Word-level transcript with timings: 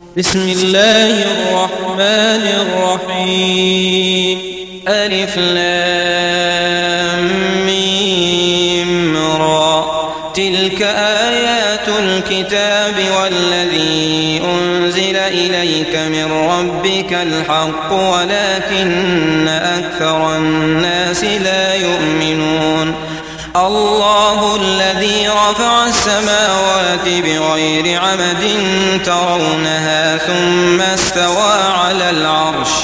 بسم 0.00 0.48
الله 0.48 1.22
الرحمن 1.22 2.44
الرحيم. 3.10 4.38
ألف 4.88 5.36
لام 5.36 5.76
را. 9.38 9.84
تلك 10.34 10.82
آيات 10.82 11.88
الكتاب 11.88 12.94
والذي 13.20 14.42
أنزل 14.44 15.16
إليك 15.16 15.96
من 15.96 16.32
ربك 16.32 17.12
الحق 17.12 17.92
ولكن 17.92 19.48
أكثر 19.48 20.36
الناس 20.36 21.24
لا 21.24 21.74
يؤمنون. 21.74 22.94
الله 23.56 24.56
الذي 24.56 25.28
رفع 25.28 25.86
السماوات 25.86 26.33
بغير 27.22 28.00
عمد 28.00 28.44
ترونها 29.04 30.18
ثم 30.18 30.80
استوى 30.80 31.62
على 31.78 32.10
العرش. 32.10 32.83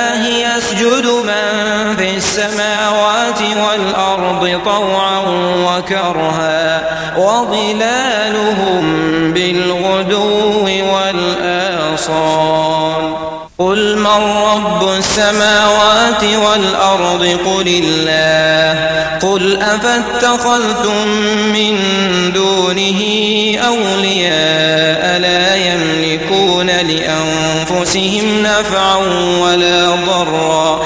وكرها 6.11 6.81
وظلالهم 7.17 8.83
بالغدو 9.33 10.65
والآصال. 10.93 12.21
قل 13.59 13.97
من 13.97 14.21
رب 14.45 14.89
السماوات 14.97 16.23
والأرض 16.23 17.37
قل 17.45 17.81
الله. 17.83 18.89
قل 19.21 19.61
أفاتخذتم 19.61 21.07
من 21.53 21.79
دونه 22.33 23.01
أولياء 23.67 25.19
لا 25.19 25.55
يملكون 25.55 26.67
لأنفسهم 26.67 28.43
نفعا 28.43 28.95
ولا 29.41 29.89
ضرا. 29.89 30.81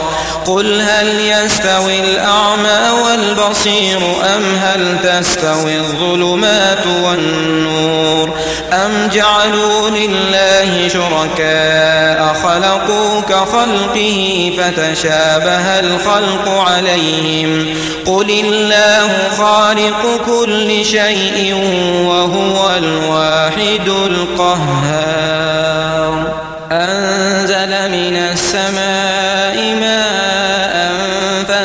قل 0.45 0.81
هل 0.81 1.07
يستوي 1.19 1.99
الأعمى 1.99 2.34
والبصير 3.65 3.99
أم 4.35 4.43
هل 4.55 4.97
تستوي 5.03 5.77
الظلمات 5.77 6.87
والنور 7.03 8.29
أم 8.73 9.09
جعلوا 9.13 9.89
لله 9.89 10.87
شركاء 10.87 12.33
خلقوا 12.43 13.21
كخلقه 13.21 14.51
فتشابه 14.57 15.79
الخلق 15.79 16.49
عليهم 16.49 17.75
قل 18.05 18.29
الله 18.29 19.09
خالق 19.37 20.21
كل 20.25 20.85
شيء 20.85 21.53
وهو 22.05 22.69
الواحد 22.77 23.87
القهار 23.87 25.35
أنزل 26.71 27.91
من 27.91 28.15
السماء 28.33 28.75
ماء 28.75 29.14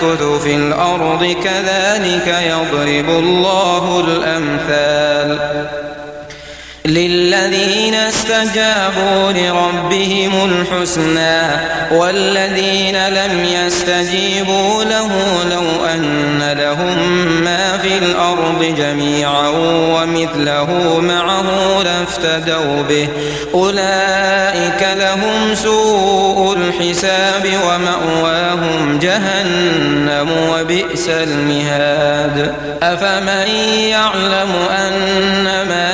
فيمكث 0.00 0.42
في 0.42 0.54
الأرض 0.56 1.36
كذلك 1.44 2.36
يضرب 2.46 3.10
الله 3.10 4.00
الأمثال 4.00 5.68
للذين 6.86 7.94
استجابوا 7.94 9.32
لربهم 9.32 10.32
الحسنى 10.44 11.40
والذين 11.92 13.08
لم 13.08 13.44
يستجيبوا 13.44 14.84
له 14.84 15.10
لو 15.50 15.86
أن 15.94 16.52
لهم 16.58 16.98
ما 17.44 17.78
في 17.78 17.98
الأرض 17.98 18.74
جميعا 18.78 19.48
ومثله 19.94 21.00
معه 21.00 21.82
لافتدوا 21.82 22.82
به 22.88 23.08
أولئك 23.54 24.88
لهم 24.96 25.54
سوء 25.54 26.56
الحساب 26.56 27.46
ومأواهم 27.66 28.98
جهنم 28.98 29.89
وبئس 30.50 31.08
المهاد. 31.08 32.54
أفمن 32.82 33.54
يعلم 33.88 34.52
أن 34.70 35.44
ما 35.44 35.90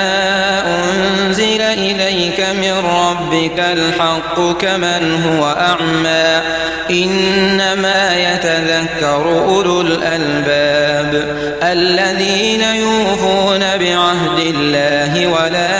أنزل 0.66 1.60
إليك 1.60 2.40
من 2.40 2.74
ربك 2.86 3.58
الحق 3.58 4.58
كمن 4.60 5.22
هو 5.24 5.46
أعمى؟ 5.46 6.42
إنما 6.90 8.16
يتذكر 8.16 9.44
أولو 9.48 9.80
الألباب 9.80 11.36
الذين 11.62 12.60
يوفون 12.60 13.60
بعهد 13.60 14.38
الله 14.38 15.26
ولا 15.26 15.75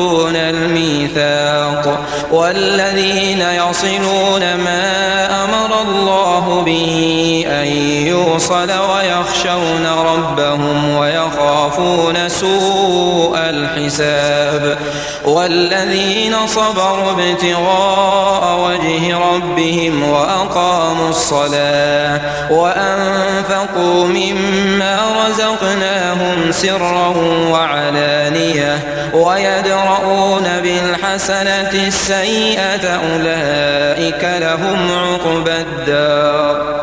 ينقضون 0.00 0.36
الميثاق 0.36 2.00
والذين 2.32 3.40
يصلون 3.40 4.40
ما 4.40 5.44
أمر 5.44 5.82
الله 5.82 6.62
به 6.66 7.44
أن 7.48 7.66
يوصل 8.06 8.70
ويخشون 8.70 9.86
ربهم 9.86 10.96
ويخافون 10.96 12.28
سوء 12.28 13.36
الحساب 13.36 14.78
والذين 15.24 16.34
صبروا 16.46 17.10
ابتغاء 17.10 18.58
وجه 18.60 19.18
ربهم 19.18 20.02
وأقاموا 20.02 21.08
الصلاة 21.08 22.20
وأنفقوا 22.50 24.06
مما 24.06 24.98
رزقناهم 25.26 26.52
سرا 26.52 27.14
وعلانية 27.50 28.78
ويدرؤون 29.14 30.48
بالحسنة 30.62 31.86
السيئة 31.86 33.00
أولئك 33.12 34.24
لهم 34.40 34.90
عقبى 34.90 35.52
الدار. 35.52 36.80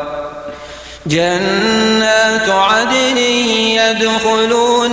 جنات 1.07 2.49
عدن 2.49 3.17
يدخلونها 3.17 4.86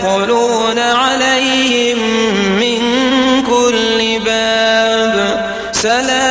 يدخلون 0.00 0.78
عليهم 0.78 1.98
من 2.60 2.80
كل 3.42 4.20
باب. 4.24 5.50
سلام 5.72 6.29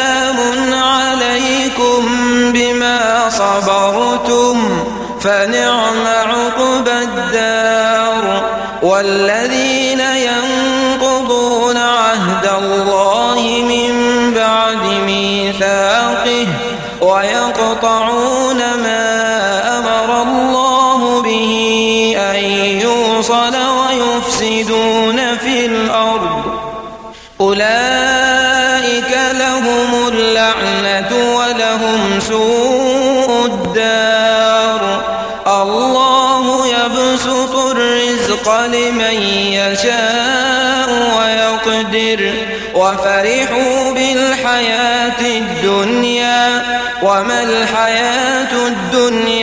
ويفسدون 25.10 25.38
في 25.38 25.66
الأرض. 25.66 26.44
أولئك 27.42 29.18
لهم 29.34 30.08
اللعنة 30.08 31.36
ولهم 31.36 32.20
سوء 32.20 33.46
الدار. 33.46 35.02
الله 35.48 36.68
يبسط 36.68 37.56
الرزق 37.56 38.66
لمن 38.66 39.22
يشاء 39.54 40.90
ويقدر. 41.18 42.34
وفرحوا 42.76 43.92
بالحياة 43.92 45.22
الدنيا. 45.22 46.66
وما 47.04 47.44
الحياة 47.44 48.68
الدنيا 48.68 49.39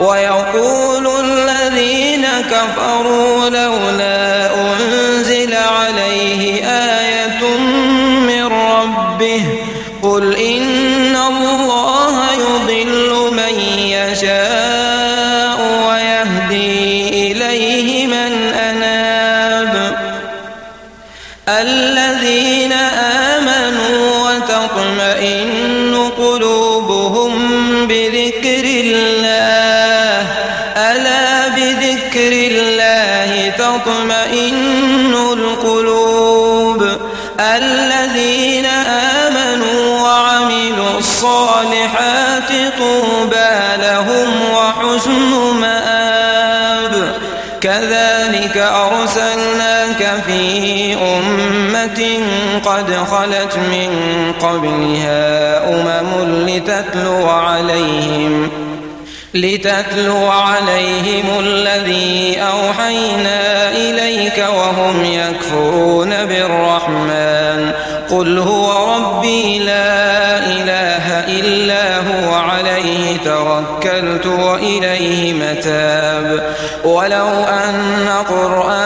ويقول 0.00 1.06
الذين 1.24 2.26
كفروا 2.50 3.50
لولا 3.50 4.50
أنزل 4.54 5.54
عليه 5.54 6.64
آية 6.64 7.58
من 8.28 8.44
ربه 8.44 9.42
قل 10.02 10.36
إن 10.36 11.16
الله 11.16 12.24
يضل 12.32 13.34
من 13.36 13.60
يشاء 13.78 15.58
ويهدي 15.88 17.32
إليه 17.32 18.06
من 18.06 18.32
أناب 18.54 19.96
الذين 21.48 22.72
آمنوا 23.32 24.30
وتطمئن 24.30 26.10
قلوبهم 26.18 27.32
بذكر 27.86 28.64
الله 28.64 29.15
في 50.26 50.94
أمة 50.94 52.20
قد 52.64 52.94
خلت 52.94 53.56
من 53.56 53.90
قبلها 54.40 55.58
أمم 55.68 56.46
لتتلو 56.46 57.28
عليهم 57.28 58.50
لتتلو 59.34 60.26
عليهم 60.26 61.24
الذي 61.40 62.38
أوحينا 62.40 63.70
إليك 63.70 64.44
وهم 64.56 65.04
يكفرون 65.04 66.10
بالرحمن 66.10 67.72
قل 68.10 68.38
هو 68.38 68.94
ربي 68.96 69.58
لا 69.58 70.38
إله 70.38 71.24
إلا 71.40 71.96
هو 71.98 72.34
عليه 72.34 73.16
توكلت 73.24 74.26
وإليه 74.26 75.32
متاب 75.32 76.54
ولو 76.84 77.28
أن 77.44 78.08
قرآنا 78.28 78.85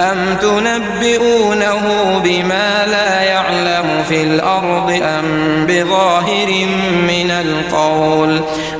أم 0.00 0.36
تنبئونه 0.42 1.82
بما 2.24 2.86
لا 2.86 3.20
يعلم 3.20 4.04
في 4.08 4.22
الأرض 4.22 5.00
أم 5.02 5.66
بظاهر 5.66 6.66
من 7.08 7.30
القول 7.30 8.40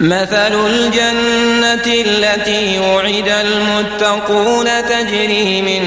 مثل 0.00 0.66
الجنة 0.66 1.94
التي 2.06 2.78
وعد 2.78 3.28
المتقون 3.28 4.66
تجري 4.88 5.62
من 5.62 5.82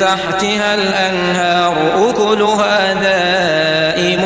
تحتها 0.00 0.74
الأنهار 0.74 1.74
أكلها 2.10 2.92
دائم 2.92 4.24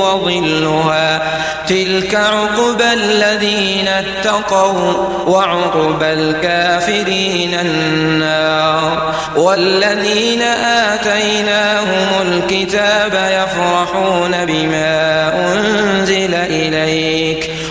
وظلها. 0.00 1.22
تلك 1.68 2.14
عقبى 2.14 2.92
الذين 2.92 3.88
اتقوا 3.88 4.94
وعقبى 5.26 6.12
الكافرين 6.12 7.54
النار. 7.54 9.14
والذين 9.36 10.42
آتيناهم 10.92 12.08
الكتاب 12.22 13.12
يفرحون 13.12 14.44
بما 14.44 15.05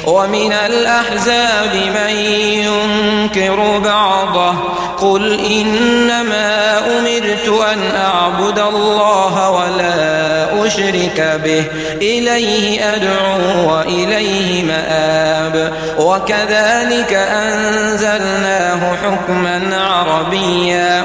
ومن 0.08 0.54
الأحزاب 0.54 1.76
من 1.76 2.16
ينكر 2.16 3.80
بعضه 3.80 4.54
قل 4.98 5.40
إنما 5.46 6.78
أمرت 6.80 7.48
أن 7.74 7.80
أعبد 7.96 8.60
الله 8.60 9.50
ولا 9.50 10.66
أشرك 10.68 11.40
به 11.44 11.66
إليه 12.02 12.94
أدعو 12.96 13.72
وإليه 13.72 14.64
مآب 14.64 15.74
وكذلك 16.00 17.14
أنزلناه 17.14 18.96
حكما 18.96 19.62
عربيا 19.78 21.04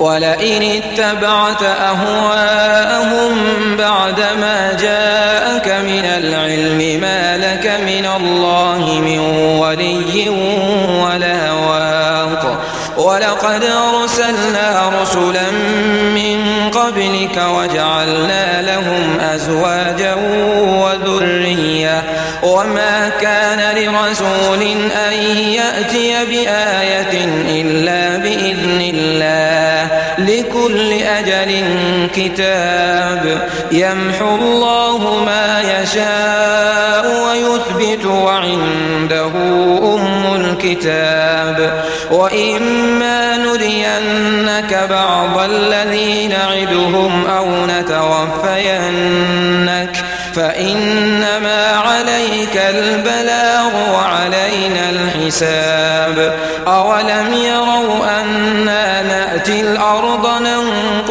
ولئن 0.00 0.62
اتبعت 0.62 1.62
أهواءهم 1.62 3.36
بعدما 3.76 4.76
جاءك 4.80 5.68
من 5.68 6.04
العلم 6.04 7.00
ما 7.00 7.36
لك 7.36 7.66
من 7.66 8.06
الله 8.16 9.00
من 9.00 9.18
ولي 9.58 10.28
ولا 11.02 11.52
واق. 11.52 12.64
ولقد 12.96 13.64
أرسلنا 13.64 14.92
رسلا 15.02 15.50
من 16.14 16.70
قبلك 16.70 17.42
وجعلنا 17.56 18.62
لهم 18.62 19.20
أزواجا 19.20 20.14
وذرية. 20.64 22.02
وما 22.42 23.10
كان 23.20 23.76
لرسول 23.76 24.62
أن 25.08 25.12
يأتي 25.36 26.24
بآية 26.24 26.67
أجل 32.08 32.14
كتاب 32.14 33.48
يمحو 33.72 34.34
الله 34.34 35.24
ما 35.24 35.60
يشاء 35.60 37.06
ويثبت 37.24 38.04
وعنده 38.06 39.32
أم 39.94 40.34
الكتاب 40.34 41.84
وإما 42.10 43.36
نرينك 43.36 44.86
بعض 44.90 45.38
الذي 45.38 46.28
نعدهم 46.28 47.26
أو 47.26 47.46
نتوفينك 47.66 49.08
فإنما 50.34 51.66
عليك 51.76 52.56
البلاغ 52.56 53.70
وعلينا 53.94 54.90
الحساب 54.90 56.34
أولم 56.66 57.34
يروا 57.34 58.20
أنا 58.20 59.02
نأتي 59.02 59.60
الأرض 59.60 60.07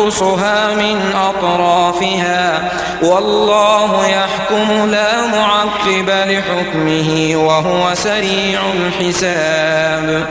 ننقصها 0.07 0.75
من 0.75 1.15
أطرافها 1.15 2.71
والله 3.03 4.07
يحكم 4.07 4.91
لا 4.91 5.27
معقب 5.27 6.09
لحكمه 6.09 7.31
وهو 7.35 7.95
سريع 7.95 8.59
الحساب. 8.73 10.25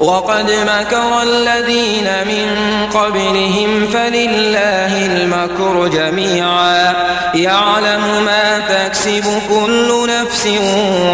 وقد 0.00 0.50
مكر 0.50 1.22
الذين 1.22 2.08
من 2.26 2.48
قبلهم 2.94 3.88
فلله 3.92 5.06
المكر 5.06 5.88
جميعا. 5.88 6.94
يعلم 7.34 8.24
ما 8.24 8.58
تكسب 8.68 9.24
كل 9.48 10.08
نفس 10.08 10.48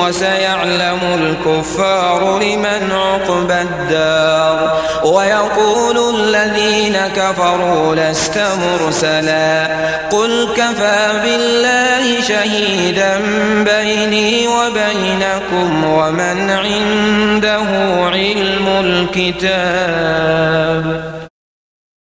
وسيعلم 0.00 0.98
الكفار 1.14 2.38
لمن 2.38 2.92
عقبى 2.92 3.60
الدار. 3.60 4.78
ويقول 5.04 6.14
الذين 6.16 6.96
كفروا 7.16 7.94
لست 7.94 8.38
مرسلا. 8.38 9.66
قل 10.10 10.48
كفى 10.56 11.20
بالله 11.24 12.20
شهيدا 12.28 13.20
بيني 13.64 14.48
وبينكم 14.48 15.84
ومن 15.84 16.50
عنده 16.50 17.66
علم 18.12 18.73
الكتاب. 18.80 20.34